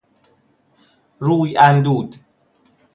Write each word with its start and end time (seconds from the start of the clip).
روی 1.19 1.57
اندود 1.57 2.15